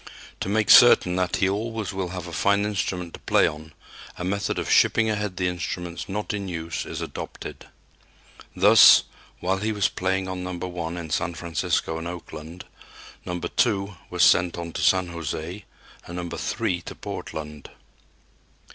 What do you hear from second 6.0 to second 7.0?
not in use